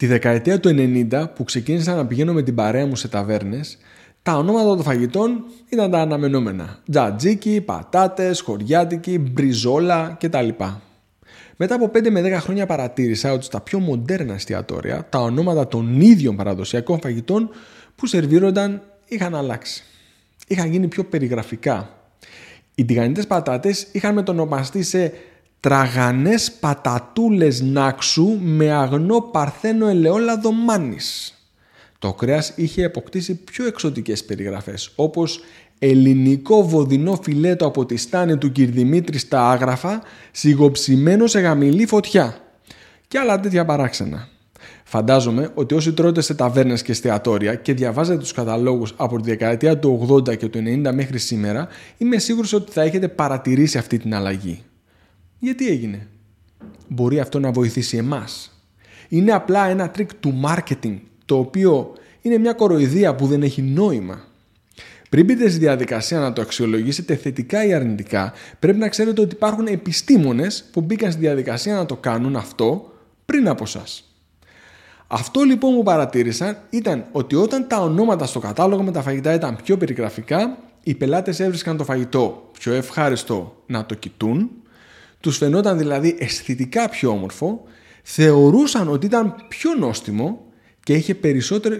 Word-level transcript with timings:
Τη 0.00 0.06
δεκαετία 0.06 0.60
του 0.60 0.68
90 1.10 1.26
που 1.34 1.44
ξεκίνησα 1.44 1.94
να 1.94 2.06
πηγαίνω 2.06 2.32
με 2.32 2.42
την 2.42 2.54
παρέα 2.54 2.86
μου 2.86 2.96
σε 2.96 3.08
ταβέρνες, 3.08 3.78
τα 4.22 4.36
ονόματα 4.36 4.66
των 4.68 4.82
φαγητών 4.82 5.44
ήταν 5.68 5.90
τα 5.90 5.98
αναμενόμενα. 5.98 6.78
Τζατζίκι, 6.90 7.60
πατάτες, 7.60 8.40
χωριάτικη, 8.40 9.18
μπριζόλα 9.18 10.16
κτλ. 10.20 10.48
Μετά 11.56 11.74
από 11.74 11.90
5 11.94 12.10
με 12.10 12.22
10 12.22 12.40
χρόνια 12.40 12.66
παρατήρησα 12.66 13.32
ότι 13.32 13.44
στα 13.44 13.60
πιο 13.60 13.78
μοντέρνα 13.78 14.34
εστιατόρια 14.34 15.06
τα 15.08 15.18
ονόματα 15.18 15.68
των 15.68 16.00
ίδιων 16.00 16.36
παραδοσιακών 16.36 17.00
φαγητών 17.00 17.50
που 17.96 18.06
σερβίρονταν 18.06 18.82
είχαν 19.06 19.34
αλλάξει. 19.34 19.84
Είχαν 20.46 20.70
γίνει 20.70 20.88
πιο 20.88 21.04
περιγραφικά. 21.04 21.90
Οι 22.74 22.84
τηγανιτές 22.84 23.26
πατάτες 23.26 23.86
είχαν 23.92 24.14
μετονομαστεί 24.14 24.82
σε 24.82 25.12
τραγανές 25.60 26.52
πατατούλες 26.52 27.60
νάξου 27.60 28.38
με 28.40 28.70
αγνό 28.70 29.20
παρθένο 29.20 29.88
ελαιόλαδο 29.88 30.52
μάνης. 30.52 31.34
Το 31.98 32.12
κρέας 32.12 32.52
είχε 32.56 32.84
αποκτήσει 32.84 33.34
πιο 33.34 33.66
εξωτικές 33.66 34.24
περιγραφές 34.24 34.92
όπως 34.94 35.40
ελληνικό 35.78 36.68
βοδινό 36.68 37.18
φιλέτο 37.22 37.66
από 37.66 37.86
τη 37.86 37.96
στάνη 37.96 38.36
του 38.36 38.52
Κυρδημήτρη 38.52 39.18
στα 39.18 39.50
άγραφα 39.50 40.02
σιγοψημένο 40.30 41.26
σε 41.26 41.40
γαμηλή 41.40 41.86
φωτιά 41.86 42.36
και 43.08 43.18
άλλα 43.18 43.40
τέτοια 43.40 43.64
παράξενα. 43.64 44.28
Φαντάζομαι 44.84 45.50
ότι 45.54 45.74
όσοι 45.74 45.92
τρώτε 45.92 46.20
σε 46.20 46.34
ταβέρνες 46.34 46.82
και 46.82 46.92
εστιατόρια 46.92 47.54
και 47.54 47.74
διαβάζετε 47.74 48.18
τους 48.18 48.32
καταλόγους 48.32 48.94
από 48.96 49.20
τη 49.20 49.30
δεκαετία 49.30 49.78
του 49.78 50.06
80 50.10 50.36
και 50.36 50.48
του 50.48 50.58
90 50.58 50.92
μέχρι 50.94 51.18
σήμερα, 51.18 51.68
είμαι 51.98 52.18
σίγουρος 52.18 52.52
ότι 52.52 52.72
θα 52.72 52.82
έχετε 52.82 53.08
παρατηρήσει 53.08 53.78
αυτή 53.78 53.98
την 53.98 54.14
αλλαγή. 54.14 54.64
Γιατί 55.40 55.68
έγινε; 55.68 56.08
Μπορεί 56.88 57.20
αυτό 57.20 57.38
να 57.38 57.50
βοηθήσει 57.50 57.96
εμάς. 57.96 58.50
Είναι 59.08 59.32
απλά 59.32 59.68
ένα 59.68 59.90
τρικ 59.90 60.14
του 60.14 60.40
marketing, 60.44 60.98
το 61.24 61.38
οποίο 61.38 61.92
είναι 62.20 62.38
μια 62.38 62.52
κοροϊδία 62.52 63.14
που 63.14 63.26
δεν 63.26 63.42
έχει 63.42 63.62
νόημα. 63.62 64.24
Πριν 65.08 65.24
μπείτε 65.24 65.48
στη 65.48 65.58
διαδικασία 65.58 66.18
να 66.18 66.32
το 66.32 66.40
αξιολογήσετε 66.40 67.16
θετικά 67.16 67.64
ή 67.64 67.72
αρνητικά, 67.74 68.32
πρέπει 68.58 68.78
να 68.78 68.88
ξέρετε 68.88 69.20
ότι 69.20 69.34
υπάρχουν 69.34 69.66
επιστήμονες 69.66 70.68
που 70.72 70.80
μπήκαν 70.80 71.10
στη 71.12 71.20
διαδικασία 71.20 71.74
να 71.74 71.86
το 71.86 71.96
κάνουν 71.96 72.36
αυτό 72.36 72.92
πριν 73.26 73.48
από 73.48 73.64
εσάς. 73.64 73.84
Αυτό 75.06 75.42
λοιπόν 75.42 75.74
που 75.74 75.82
παρατήρησαν 75.82 76.58
ήταν 76.70 77.06
ότι 77.12 77.34
όταν 77.34 77.68
τα 77.68 77.80
ονόματα 77.82 78.26
στο 78.26 78.38
κατάλογο 78.38 78.82
με 78.82 78.92
τα 78.92 79.02
φαγητά 79.02 79.34
ήταν 79.34 79.58
πιο 79.64 79.76
περιγραφικά, 79.76 80.58
οι 80.82 80.94
πελάτες 80.94 81.40
έβρισκαν 81.40 81.76
το 81.76 81.84
φαγητό 81.84 82.50
πιο 82.58 82.72
ευχάριστο 82.72 83.62
να 83.66 83.86
το 83.86 83.94
κοιτούν 83.94 84.50
τους 85.20 85.36
φαινόταν 85.36 85.78
δηλαδή 85.78 86.16
αισθητικά 86.18 86.88
πιο 86.88 87.10
όμορφο, 87.10 87.62
θεωρούσαν 88.02 88.88
ότι 88.88 89.06
ήταν 89.06 89.34
πιο 89.48 89.74
νόστιμο 89.74 90.44
και, 90.82 90.94
είχε 90.94 91.16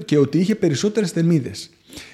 και 0.05 0.19
ότι 0.19 0.39
είχε 0.39 0.55
περισσότερες 0.55 1.11
θερμίδες. 1.11 1.71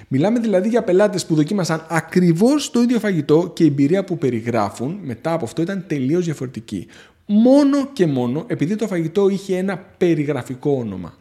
Μιλάμε 0.08 0.38
δηλαδή 0.38 0.68
για 0.68 0.82
πελάτες 0.82 1.26
που 1.26 1.34
δοκίμασαν 1.34 1.86
ακριβώς 1.88 2.70
το 2.70 2.80
ίδιο 2.80 2.98
φαγητό 2.98 3.50
και 3.54 3.64
η 3.64 3.66
εμπειρία 3.66 4.04
που 4.04 4.18
περιγράφουν 4.18 4.98
μετά 5.02 5.32
από 5.32 5.44
αυτό 5.44 5.62
ήταν 5.62 5.84
τελείως 5.86 6.24
διαφορετική. 6.24 6.86
Μόνο 7.26 7.86
και 7.92 8.06
μόνο 8.06 8.44
επειδή 8.46 8.76
το 8.76 8.86
φαγητό 8.86 9.28
είχε 9.28 9.56
ένα 9.56 9.78
περιγραφικό 9.78 10.70
όνομα. 10.70 11.14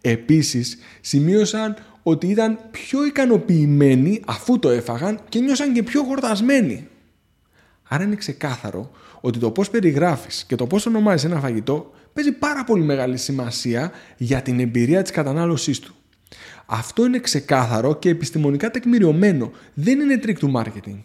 Επίσης 0.00 0.78
σημείωσαν 1.00 1.76
ότι 2.02 2.26
ήταν 2.26 2.58
πιο 2.70 3.06
ικανοποιημένοι 3.06 4.22
αφού 4.26 4.58
το 4.58 4.68
έφαγαν 4.68 5.20
και 5.28 5.38
νιώσαν 5.38 5.72
και 5.72 5.82
πιο 5.82 6.02
χορτασμένοι. 6.02 6.88
Άρα 7.88 8.04
είναι 8.04 8.16
ξεκάθαρο 8.16 8.90
ότι 9.24 9.38
το 9.38 9.50
πώς 9.50 9.70
περιγράφεις 9.70 10.44
και 10.44 10.56
το 10.56 10.66
πώς 10.66 10.86
ονομάζεις 10.86 11.24
ένα 11.24 11.40
φαγητό 11.40 11.90
παίζει 12.12 12.32
πάρα 12.32 12.64
πολύ 12.64 12.82
μεγάλη 12.82 13.16
σημασία 13.16 13.92
για 14.16 14.42
την 14.42 14.60
εμπειρία 14.60 15.02
της 15.02 15.10
κατανάλωσής 15.10 15.78
του. 15.80 15.94
Αυτό 16.66 17.04
είναι 17.04 17.18
ξεκάθαρο 17.18 17.96
και 17.96 18.08
επιστημονικά 18.08 18.70
τεκμηριωμένο. 18.70 19.52
Δεν 19.74 20.00
είναι 20.00 20.18
τρικ 20.18 20.38
του 20.38 20.52
marketing. 20.56 21.00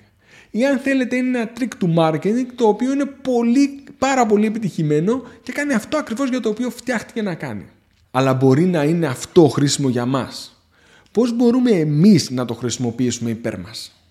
Ή 0.51 0.65
αν 0.65 0.77
θέλετε 0.77 1.15
είναι 1.15 1.37
ένα 1.37 1.47
τρικ 1.47 1.75
του 1.75 1.93
marketing 1.97 2.45
το 2.55 2.67
οποίο 2.67 2.91
είναι 2.91 3.05
πολύ, 3.05 3.83
πάρα 3.97 4.25
πολύ 4.25 4.45
επιτυχημένο 4.45 5.23
και 5.43 5.51
κάνει 5.51 5.73
αυτό 5.73 5.97
ακριβώς 5.97 6.29
για 6.29 6.39
το 6.39 6.49
οποίο 6.49 6.69
φτιάχτηκε 6.69 7.21
να 7.21 7.35
κάνει. 7.35 7.65
Αλλά 8.11 8.33
μπορεί 8.33 8.65
να 8.65 8.83
είναι 8.83 9.07
αυτό 9.07 9.47
χρήσιμο 9.47 9.89
για 9.89 10.05
μας. 10.05 10.63
Πώς 11.11 11.35
μπορούμε 11.35 11.71
εμείς 11.71 12.29
να 12.29 12.45
το 12.45 12.53
χρησιμοποιήσουμε 12.53 13.29
υπέρ 13.29 13.59
μας; 13.59 14.03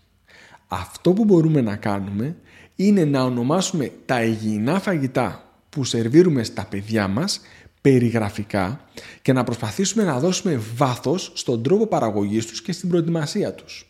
Αυτό 0.68 1.12
που 1.12 1.24
μπορούμε 1.24 1.60
να 1.60 1.76
κάνουμε 1.76 2.36
είναι 2.80 3.04
να 3.04 3.22
ονομάσουμε 3.22 3.90
τα 4.06 4.22
υγιεινά 4.22 4.80
φαγητά 4.80 5.42
που 5.70 5.84
σερβίρουμε 5.84 6.42
στα 6.42 6.66
παιδιά 6.70 7.08
μας 7.08 7.40
περιγραφικά 7.80 8.80
και 9.22 9.32
να 9.32 9.44
προσπαθήσουμε 9.44 10.04
να 10.04 10.18
δώσουμε 10.18 10.60
βάθος 10.76 11.32
στον 11.34 11.62
τρόπο 11.62 11.86
παραγωγής 11.86 12.46
τους 12.46 12.62
και 12.62 12.72
στην 12.72 12.88
προετοιμασία 12.88 13.52
τους. 13.52 13.86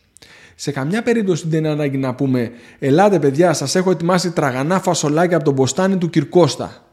Σε 0.55 0.71
καμιά 0.71 1.03
περίπτωση 1.03 1.47
δεν 1.47 1.59
είναι 1.59 1.69
ανάγκη 1.69 1.97
να 1.97 2.15
πούμε 2.15 2.51
«Ελάτε 2.79 3.19
παιδιά, 3.19 3.53
σας 3.53 3.75
έχω 3.75 3.91
ετοιμάσει 3.91 4.31
τραγανά 4.31 4.79
φασολάκια 4.79 5.35
από 5.35 5.45
τον 5.45 5.53
μποστάνι 5.53 5.97
του 5.97 6.09
Κυρκώστα» 6.09 6.88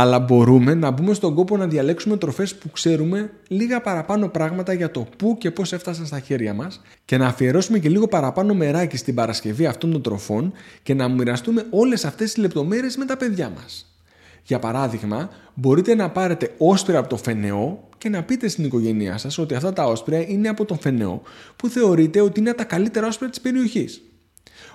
αλλά 0.00 0.18
μπορούμε 0.18 0.74
να 0.74 0.90
μπούμε 0.90 1.14
στον 1.14 1.34
κόπο 1.34 1.56
να 1.56 1.66
διαλέξουμε 1.66 2.16
τροφές 2.16 2.54
που 2.54 2.70
ξέρουμε 2.70 3.30
λίγα 3.48 3.80
παραπάνω 3.80 4.28
πράγματα 4.28 4.72
για 4.72 4.90
το 4.90 5.06
πού 5.16 5.36
και 5.38 5.50
πώς 5.50 5.72
έφτασαν 5.72 6.06
στα 6.06 6.20
χέρια 6.20 6.54
μας 6.54 6.80
και 7.04 7.16
να 7.16 7.26
αφιερώσουμε 7.26 7.78
και 7.78 7.88
λίγο 7.88 8.08
παραπάνω 8.08 8.54
μεράκι 8.54 8.96
στην 8.96 9.14
παρασκευή 9.14 9.66
αυτών 9.66 9.92
των 9.92 10.02
τροφών 10.02 10.52
και 10.82 10.94
να 10.94 11.08
μοιραστούμε 11.08 11.66
όλες 11.70 12.04
αυτές 12.04 12.32
τις 12.32 12.42
λεπτομέρειες 12.42 12.96
με 12.96 13.04
τα 13.04 13.16
παιδιά 13.16 13.52
μας. 13.54 13.94
Για 14.42 14.58
παράδειγμα, 14.58 15.30
μπορείτε 15.54 15.94
να 15.94 16.10
πάρετε 16.10 16.54
όσπρια 16.58 16.98
από 16.98 17.08
το 17.08 17.16
φενεό 17.16 17.88
και 17.98 18.08
να 18.08 18.22
πείτε 18.22 18.48
στην 18.48 18.64
οικογένειά 18.64 19.18
σας 19.18 19.38
ότι 19.38 19.54
αυτά 19.54 19.72
τα 19.72 19.84
όσπρια 19.84 20.28
είναι 20.28 20.48
από 20.48 20.64
τον 20.64 20.78
φενεό 20.78 21.22
που 21.56 21.68
θεωρείτε 21.68 22.20
ότι 22.20 22.40
είναι 22.40 22.52
τα 22.52 22.64
καλύτερα 22.64 23.06
όσπρια 23.06 23.30
της 23.30 23.40
περιοχής. 23.40 24.02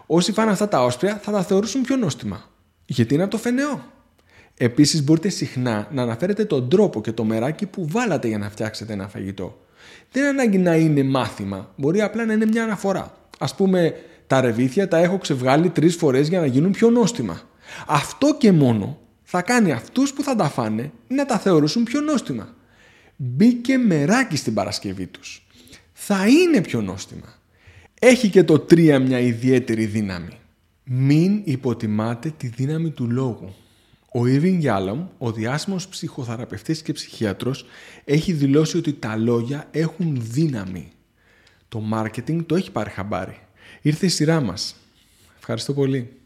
Όσοι 0.06 0.32
φάνε 0.32 0.52
αυτά 0.52 0.68
τα 0.68 0.84
όσπρια 0.84 1.20
θα 1.24 1.32
τα 1.32 1.44
θεωρούσουν 1.44 1.82
πιο 1.82 1.96
νόστιμα. 1.96 2.50
Γιατί 2.86 3.14
είναι 3.14 3.24
από 3.24 3.32
το 3.32 3.38
φενεό. 3.38 3.94
Επίσης 4.58 5.04
μπορείτε 5.04 5.30
συχνά 5.30 5.88
να 5.92 6.02
αναφέρετε 6.02 6.46
τον 6.46 6.70
τρόπο 6.70 7.02
και 7.02 7.12
το 7.12 7.24
μεράκι 7.24 7.66
που 7.66 7.88
βάλατε 7.88 8.28
για 8.28 8.38
να 8.38 8.50
φτιάξετε 8.50 8.94
ένα 8.94 9.08
φαγητό. 9.08 9.60
Δεν 10.12 10.26
ανάγκη 10.26 10.58
να 10.58 10.76
είναι 10.76 11.04
μάθημα, 11.04 11.74
μπορεί 11.76 12.02
απλά 12.02 12.26
να 12.26 12.34
είναι 12.34 12.46
μια 12.46 12.64
αναφορά. 12.64 13.14
Ας 13.40 13.56
πούμε, 13.56 13.94
τα 14.28 14.42
ρεβίθια 14.42 14.88
τα 14.88 14.98
έχω 14.98 15.18
ξεβγάλει 15.18 15.70
τρεις 15.70 15.96
φορές 15.96 16.28
για 16.28 16.40
να 16.40 16.46
γίνουν 16.46 16.72
πιο 16.72 16.90
νόστιμα. 16.90 17.42
Αυτό 17.88 18.36
και 18.38 18.52
μόνο 18.52 19.00
θα 19.24 19.42
κάνει 19.42 19.72
αυτούς 19.72 20.14
που 20.14 20.24
θα 20.24 20.36
τα 20.36 20.50
φάνε 20.50 20.92
να 21.08 21.26
τα 21.26 21.40
θεωρήσουν 21.40 21.84
πιο 21.84 22.02
νόστιμα. 22.02 22.56
Μπήκε 23.16 23.78
μεράκι 23.78 24.38
στην 24.38 24.54
Παρασκευή 24.54 25.08
τους. 25.08 25.48
Θα 25.94 26.28
είναι 26.28 26.62
πιο 26.62 26.82
νόστιμα. 26.82 27.34
Έχει 28.00 28.30
και 28.30 28.44
το 28.44 28.60
τρία 28.60 29.00
μια 29.00 29.20
ιδιαίτερη 29.20 29.86
δύναμη. 29.86 30.38
Μην 30.84 31.42
υποτιμάτε 31.44 32.34
τη 32.38 32.48
δύναμη 32.48 32.90
του 32.90 33.12
λόγου. 33.12 33.54
Ο 34.16 34.22
Irving 34.24 34.64
Yalom, 34.64 35.06
ο 35.18 35.32
διάσημος 35.32 35.88
ψυχοθεραπευτής 35.88 36.82
και 36.82 36.94
ψυχίατρος, 36.94 37.66
έχει 38.06 38.34
δηλώσει 38.34 38.78
ότι 38.78 38.94
τα 38.94 39.16
λόγια 39.16 39.68
έχουν 39.72 40.18
δύναμη. 40.22 40.92
Το 41.70 41.84
marketing 41.94 42.46
το 42.46 42.56
έχει 42.56 42.72
πάρει 42.72 42.90
χαμπάρι. 42.90 43.40
Ήρθε 43.82 44.06
η 44.06 44.10
σειρά 44.10 44.42
μας. 44.42 44.76
Ευχαριστώ 45.38 45.74
πολύ. 45.74 46.18